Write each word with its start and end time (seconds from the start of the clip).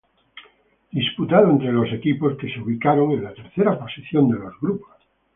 Disputado 0.91 1.51
entre 1.51 1.71
los 1.71 1.93
equipos 1.93 2.35
que 2.35 2.51
se 2.51 2.59
ubicaron 2.59 3.11
en 3.11 3.23
la 3.23 3.35
tercera 3.35 3.77
posición 3.77 4.31
de 4.31 4.39
los 4.39 4.59
grupos. 4.59 4.97